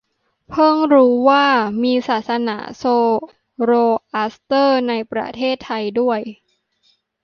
[0.49, 1.47] เพิ่งรู้ว่า
[1.83, 2.83] มีศาสนาโซ
[3.63, 3.71] โร
[4.13, 6.19] อัสเตอร์ในประเทศไทยด้วย